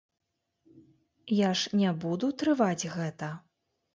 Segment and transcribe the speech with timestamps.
[1.41, 3.29] Я ж не буду трываць гэта.